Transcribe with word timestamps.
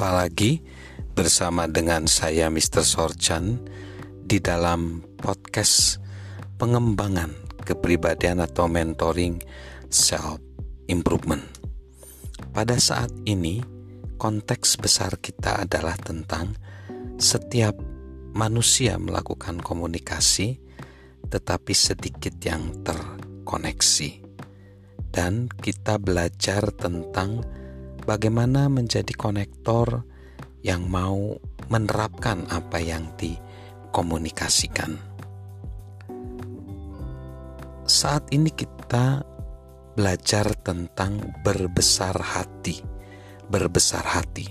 Berjumpa 0.00 0.16
lagi 0.16 0.64
bersama 1.12 1.68
dengan 1.68 2.08
saya 2.08 2.48
Mr. 2.48 2.80
Sorchan 2.88 3.60
di 4.24 4.40
dalam 4.40 5.04
podcast 5.20 6.00
pengembangan 6.56 7.28
kepribadian 7.68 8.40
atau 8.40 8.64
mentoring 8.64 9.44
self 9.92 10.40
improvement. 10.88 11.44
Pada 12.48 12.80
saat 12.80 13.12
ini 13.28 13.60
konteks 14.16 14.80
besar 14.80 15.20
kita 15.20 15.68
adalah 15.68 16.00
tentang 16.00 16.56
setiap 17.20 17.76
manusia 18.32 18.96
melakukan 18.96 19.60
komunikasi 19.60 20.64
tetapi 21.28 21.76
sedikit 21.76 22.40
yang 22.40 22.72
terkoneksi. 22.88 24.16
Dan 25.12 25.52
kita 25.60 26.00
belajar 26.00 26.72
tentang 26.72 27.59
bagaimana 28.04 28.68
menjadi 28.72 29.12
konektor 29.16 30.04
yang 30.60 30.88
mau 30.88 31.36
menerapkan 31.72 32.44
apa 32.50 32.80
yang 32.82 33.08
dikomunikasikan. 33.16 34.98
Saat 37.90 38.30
ini 38.30 38.54
kita 38.54 39.24
belajar 39.98 40.54
tentang 40.62 41.18
berbesar 41.42 42.14
hati, 42.14 42.78
berbesar 43.50 44.06
hati. 44.06 44.46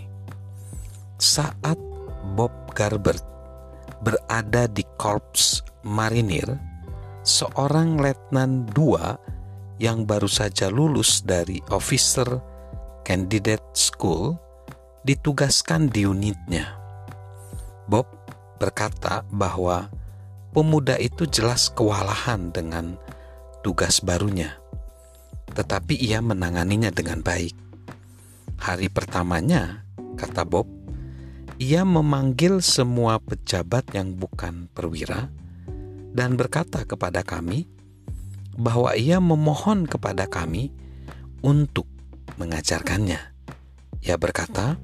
Saat 1.19 1.79
Bob 2.35 2.51
Garbert 2.75 3.23
berada 4.03 4.67
di 4.67 4.83
Korps 4.99 5.63
Marinir, 5.87 6.47
seorang 7.23 7.99
letnan 7.99 8.67
dua 8.67 9.15
yang 9.79 10.03
baru 10.03 10.27
saja 10.27 10.67
lulus 10.67 11.23
dari 11.23 11.63
officer 11.71 12.48
Candidate 13.09 13.73
School 13.73 14.37
ditugaskan 15.01 15.89
di 15.89 16.05
unitnya. 16.05 16.77
Bob 17.89 18.05
berkata 18.61 19.25
bahwa 19.33 19.89
pemuda 20.53 20.93
itu 21.01 21.25
jelas 21.25 21.73
kewalahan 21.73 22.53
dengan 22.53 23.01
tugas 23.65 24.05
barunya, 24.05 24.61
tetapi 25.57 25.97
ia 25.97 26.21
menanganinya 26.21 26.93
dengan 26.93 27.25
baik. 27.25 27.57
Hari 28.61 28.93
pertamanya, 28.93 29.81
kata 30.13 30.45
Bob, 30.45 30.69
ia 31.57 31.81
memanggil 31.81 32.61
semua 32.61 33.17
pejabat 33.17 33.89
yang 33.97 34.21
bukan 34.21 34.69
perwira 34.69 35.33
dan 36.13 36.37
berkata 36.37 36.85
kepada 36.85 37.25
kami 37.25 37.65
bahwa 38.53 38.93
ia 38.93 39.17
memohon 39.17 39.89
kepada 39.89 40.29
kami 40.29 40.69
untuk 41.41 41.89
mengajarkannya. 42.39 43.19
Ia 43.99 44.15
berkata, 44.15 44.79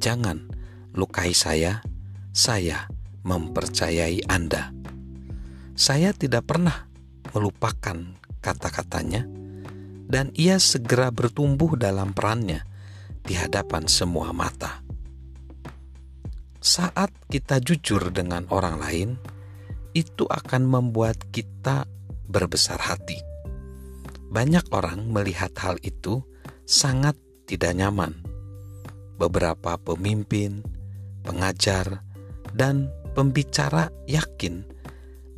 "Jangan 0.00 0.48
lukai 0.96 1.36
saya, 1.36 1.84
saya 2.32 2.88
mempercayai 3.22 4.24
Anda." 4.26 4.72
Saya 5.76 6.16
tidak 6.16 6.48
pernah 6.48 6.88
melupakan 7.36 8.16
kata-katanya, 8.40 9.28
dan 10.08 10.32
ia 10.32 10.56
segera 10.56 11.12
bertumbuh 11.12 11.76
dalam 11.76 12.16
perannya 12.16 12.64
di 13.20 13.36
hadapan 13.36 13.84
semua 13.84 14.32
mata. 14.32 14.80
Saat 16.64 17.12
kita 17.28 17.60
jujur 17.60 18.08
dengan 18.10 18.48
orang 18.48 18.80
lain, 18.80 19.10
itu 19.92 20.24
akan 20.24 20.64
membuat 20.64 21.20
kita 21.28 21.84
berbesar 22.26 22.80
hati. 22.80 23.20
Banyak 24.32 24.72
orang 24.74 25.12
melihat 25.12 25.54
hal 25.62 25.78
itu 25.86 26.24
sangat 26.66 27.14
tidak 27.46 27.78
nyaman. 27.78 28.18
Beberapa 29.16 29.78
pemimpin, 29.80 30.60
pengajar, 31.22 32.02
dan 32.52 32.90
pembicara 33.14 33.88
yakin 34.04 34.66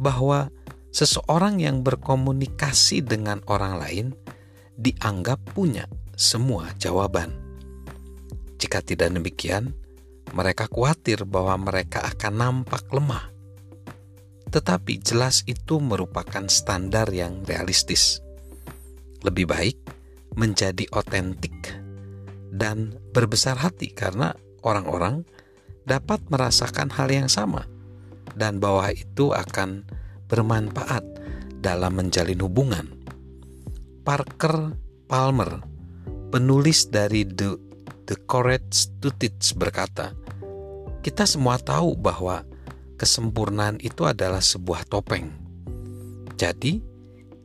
bahwa 0.00 0.50
seseorang 0.90 1.62
yang 1.62 1.84
berkomunikasi 1.84 3.04
dengan 3.04 3.44
orang 3.46 3.78
lain 3.78 4.06
dianggap 4.74 5.38
punya 5.54 5.86
semua 6.18 6.74
jawaban. 6.80 7.30
Jika 8.58 8.82
tidak 8.82 9.14
demikian, 9.14 9.70
mereka 10.34 10.66
khawatir 10.66 11.22
bahwa 11.22 11.70
mereka 11.70 12.02
akan 12.02 12.34
nampak 12.34 12.90
lemah. 12.90 13.30
Tetapi 14.48 14.98
jelas 15.04 15.44
itu 15.46 15.78
merupakan 15.78 16.48
standar 16.50 17.12
yang 17.12 17.44
realistis. 17.46 18.18
Lebih 19.22 19.46
baik 19.46 19.76
menjadi 20.38 20.86
otentik 20.94 21.74
dan 22.54 22.94
berbesar 23.10 23.58
hati 23.58 23.90
karena 23.90 24.38
orang-orang 24.62 25.26
dapat 25.82 26.22
merasakan 26.30 26.94
hal 26.94 27.10
yang 27.10 27.26
sama 27.26 27.66
dan 28.38 28.62
bahwa 28.62 28.94
itu 28.94 29.34
akan 29.34 29.82
bermanfaat 30.30 31.02
dalam 31.58 31.98
menjalin 31.98 32.38
hubungan. 32.38 32.86
Parker 34.06 34.78
Palmer, 35.10 35.60
penulis 36.30 36.86
dari 36.86 37.26
The, 37.26 37.58
The 38.06 38.16
Courage 38.24 38.94
to 39.02 39.10
Teach 39.10 39.58
berkata, 39.58 40.14
kita 41.02 41.26
semua 41.26 41.58
tahu 41.58 41.98
bahwa 41.98 42.46
kesempurnaan 42.96 43.82
itu 43.82 44.06
adalah 44.06 44.40
sebuah 44.40 44.86
topeng. 44.88 45.32
Jadi, 46.38 46.80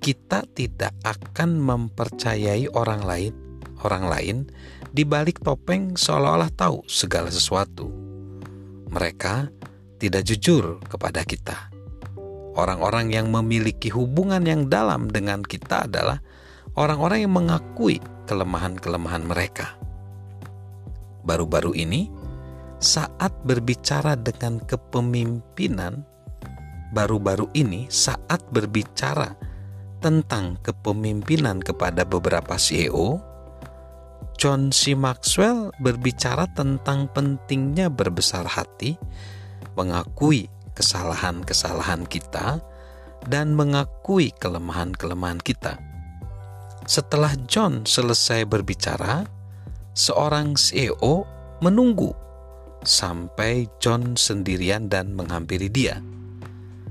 kita 0.04 0.44
tidak 0.52 0.92
akan 1.08 1.64
mempercayai 1.64 2.68
orang 2.76 3.08
lain, 3.08 3.34
orang 3.88 4.04
lain 4.12 4.38
di 4.92 5.08
balik 5.08 5.40
topeng 5.40 5.96
seolah-olah 5.96 6.52
tahu 6.52 6.84
segala 6.92 7.32
sesuatu. 7.32 7.88
Mereka 8.92 9.48
tidak 10.04 10.28
jujur 10.28 10.84
kepada 10.92 11.24
kita. 11.24 11.72
Orang-orang 12.60 13.16
yang 13.16 13.32
memiliki 13.32 13.88
hubungan 13.96 14.44
yang 14.44 14.68
dalam 14.68 15.08
dengan 15.08 15.40
kita 15.40 15.88
adalah 15.88 16.20
orang-orang 16.76 17.24
yang 17.24 17.34
mengakui 17.34 18.04
kelemahan-kelemahan 18.28 19.24
mereka. 19.24 19.80
Baru-baru 21.24 21.80
ini, 21.80 22.12
saat 22.84 23.32
berbicara 23.48 24.20
dengan 24.20 24.60
kepemimpinan, 24.68 26.04
baru-baru 26.92 27.48
ini 27.56 27.88
saat 27.88 28.44
berbicara 28.52 29.53
tentang 30.04 30.60
kepemimpinan 30.60 31.64
kepada 31.64 32.04
beberapa 32.04 32.60
CEO, 32.60 33.24
John 34.36 34.76
C. 34.76 34.92
Maxwell 34.92 35.72
berbicara 35.80 36.52
tentang 36.52 37.08
pentingnya 37.16 37.88
berbesar 37.88 38.44
hati, 38.44 39.00
mengakui 39.80 40.52
kesalahan-kesalahan 40.76 42.04
kita, 42.12 42.60
dan 43.32 43.56
mengakui 43.56 44.36
kelemahan-kelemahan 44.36 45.40
kita. 45.40 45.80
Setelah 46.84 47.32
John 47.48 47.88
selesai 47.88 48.44
berbicara, 48.44 49.24
seorang 49.96 50.60
CEO 50.60 51.24
menunggu 51.64 52.12
sampai 52.84 53.72
John 53.80 54.20
sendirian 54.20 54.92
dan 54.92 55.16
menghampiri 55.16 55.72
dia. 55.72 56.04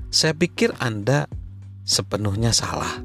Saya 0.09 0.33
pikir 0.33 0.73
Anda 0.81 1.29
sepenuhnya 1.83 2.55
salah 2.55 3.03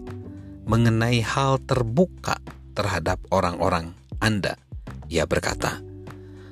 mengenai 0.68 1.24
hal 1.24 1.58
terbuka 1.64 2.38
terhadap 2.76 3.18
orang-orang 3.32 3.96
Anda. 4.22 4.60
Ia 5.08 5.24
berkata, 5.24 5.80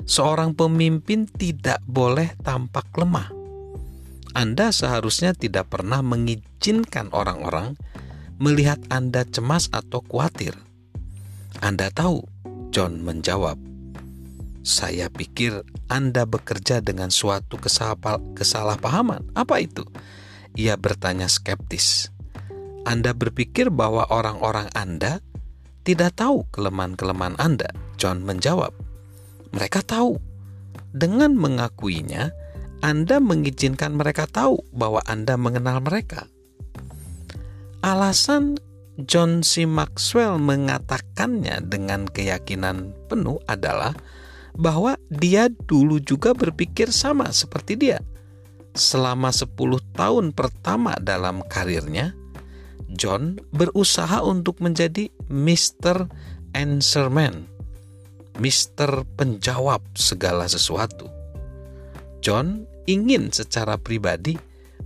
"Seorang 0.09 0.57
pemimpin 0.57 1.29
tidak 1.29 1.85
boleh 1.85 2.33
tampak 2.41 2.89
lemah. 2.97 3.31
Anda 4.33 4.73
seharusnya 4.73 5.37
tidak 5.37 5.69
pernah 5.71 6.01
mengizinkan 6.01 7.13
orang-orang 7.13 7.77
melihat 8.41 8.81
Anda 8.89 9.29
cemas 9.29 9.69
atau 9.69 10.01
khawatir." 10.03 10.57
Anda 11.61 11.93
tahu, 11.93 12.25
John 12.73 13.05
menjawab, 13.05 13.61
"Saya 14.65 15.13
pikir 15.13 15.61
Anda 15.93 16.25
bekerja 16.25 16.81
dengan 16.81 17.13
suatu 17.13 17.61
kesalahpahaman. 17.61 19.37
Apa 19.37 19.61
itu?" 19.61 19.85
Ia 20.57 20.81
bertanya 20.81 21.29
skeptis. 21.29 22.16
Anda 22.87 23.11
berpikir 23.11 23.75
bahwa 23.75 24.07
orang-orang 24.15 24.71
Anda 24.71 25.19
tidak 25.83 26.23
tahu 26.23 26.47
kelemahan-kelemahan 26.55 27.35
Anda? 27.43 27.67
John 27.99 28.23
menjawab, 28.23 28.71
"Mereka 29.51 29.83
tahu. 29.83 30.15
Dengan 30.95 31.35
mengakuinya, 31.35 32.31
Anda 32.87 33.19
mengizinkan 33.19 33.99
mereka 33.99 34.31
tahu 34.31 34.63
bahwa 34.71 35.03
Anda 35.03 35.35
mengenal 35.35 35.83
mereka." 35.83 36.31
Alasan 37.83 38.55
John 39.03 39.43
C. 39.43 39.67
Maxwell 39.67 40.39
mengatakannya 40.39 41.67
dengan 41.67 42.07
keyakinan 42.07 42.95
penuh 43.11 43.43
adalah 43.51 43.93
bahwa 44.57 44.95
dia 45.11 45.51
dulu 45.51 46.01
juga 46.01 46.33
berpikir 46.33 46.89
sama 46.95 47.29
seperti 47.35 47.77
dia 47.77 47.99
selama 48.77 49.33
10 49.33 49.81
tahun 49.97 50.37
pertama 50.37 50.95
dalam 51.01 51.41
karirnya, 51.49 52.13
John 52.93 53.43
berusaha 53.51 54.23
untuk 54.23 54.63
menjadi 54.63 55.11
Mr. 55.27 56.07
Answerman. 56.55 57.51
Mister 58.37 59.03
penjawab 59.17 59.83
segala 59.97 60.47
sesuatu. 60.47 61.09
John 62.21 62.69
ingin 62.85 63.33
secara 63.33 63.81
pribadi 63.81 64.37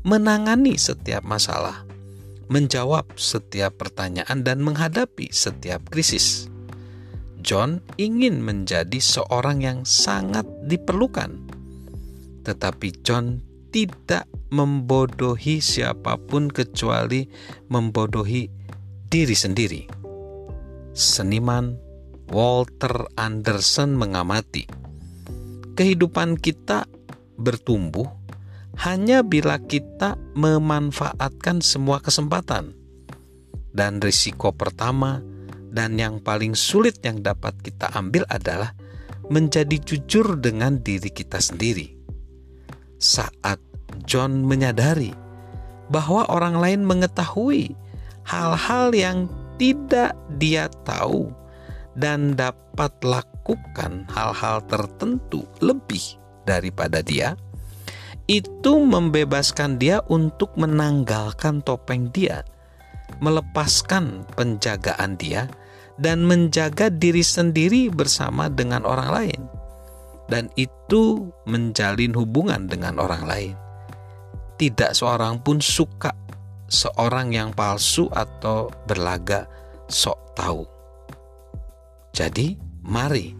menangani 0.07 0.81
setiap 0.81 1.27
masalah, 1.27 1.85
menjawab 2.49 3.05
setiap 3.19 3.77
pertanyaan, 3.77 4.47
dan 4.47 4.65
menghadapi 4.65 5.29
setiap 5.35 5.85
krisis. 5.93 6.49
John 7.41 7.81
ingin 7.97 8.41
menjadi 8.45 9.01
seorang 9.01 9.65
yang 9.65 9.79
sangat 9.89 10.45
diperlukan, 10.69 11.37
tetapi 12.45 13.03
John 13.03 13.41
tidak 13.71 14.27
membodohi 14.51 15.63
siapa 15.63 16.19
pun 16.19 16.51
kecuali 16.51 17.31
membodohi 17.71 18.51
diri 19.07 19.37
sendiri. 19.39 19.83
Seniman 20.91 21.79
Walter 22.31 23.11
Anderson 23.15 23.95
mengamati 23.95 24.67
kehidupan 25.79 26.37
kita 26.39 26.87
bertumbuh 27.39 28.07
hanya 28.83 29.23
bila 29.23 29.57
kita 29.63 30.19
memanfaatkan 30.35 31.63
semua 31.63 32.03
kesempatan. 32.03 32.75
Dan 33.71 34.03
risiko 34.03 34.51
pertama 34.51 35.23
dan 35.71 35.95
yang 35.95 36.19
paling 36.19 36.59
sulit 36.59 36.99
yang 37.07 37.23
dapat 37.23 37.55
kita 37.63 37.87
ambil 37.95 38.27
adalah 38.27 38.75
menjadi 39.31 39.79
jujur 39.79 40.43
dengan 40.43 40.83
diri 40.83 41.15
kita 41.15 41.39
sendiri 41.39 42.00
saat 43.01 43.59
John 44.05 44.45
menyadari 44.45 45.11
bahwa 45.91 46.29
orang 46.31 46.61
lain 46.61 46.81
mengetahui 46.87 47.75
hal-hal 48.29 48.95
yang 48.95 49.27
tidak 49.59 50.15
dia 50.39 50.71
tahu 50.87 51.33
dan 51.99 52.39
dapat 52.39 52.95
lakukan 53.03 54.07
hal-hal 54.15 54.63
tertentu 54.71 55.43
lebih 55.59 56.01
daripada 56.47 57.03
dia, 57.03 57.35
itu 58.31 58.79
membebaskan 58.79 59.83
dia 59.83 59.99
untuk 60.07 60.55
menanggalkan 60.55 61.61
topeng 61.67 62.15
dia, 62.15 62.47
melepaskan 63.19 64.23
penjagaan 64.39 65.19
dia, 65.19 65.51
dan 65.99 66.25
menjaga 66.25 66.89
diri 66.89 67.21
sendiri 67.27 67.91
bersama 67.91 68.47
dengan 68.49 68.87
orang 68.87 69.11
lain 69.11 69.60
dan 70.31 70.47
itu 70.55 71.35
menjalin 71.45 72.15
hubungan 72.15 72.71
dengan 72.71 73.03
orang 73.03 73.27
lain. 73.27 73.55
Tidak 74.57 74.95
seorang 74.95 75.43
pun 75.43 75.59
suka 75.59 76.15
seorang 76.71 77.35
yang 77.35 77.51
palsu 77.51 78.07
atau 78.15 78.71
berlaga 78.87 79.51
sok 79.91 80.19
tahu. 80.39 80.63
Jadi, 82.15 82.55
mari 82.87 83.35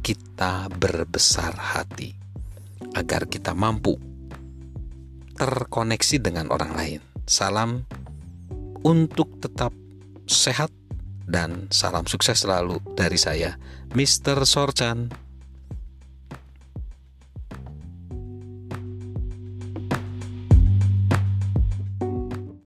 kita 0.00 0.72
berbesar 0.72 1.52
hati 1.52 2.16
agar 2.96 3.28
kita 3.28 3.52
mampu 3.52 3.94
terkoneksi 5.36 6.16
dengan 6.18 6.48
orang 6.48 6.72
lain. 6.72 7.00
Salam 7.28 7.86
untuk 8.82 9.38
tetap 9.38 9.70
sehat 10.26 10.72
dan 11.28 11.70
salam 11.70 12.04
sukses 12.04 12.42
selalu 12.42 12.82
dari 12.98 13.16
saya, 13.16 13.56
Mr. 13.94 14.42
Sorchan. 14.42 15.21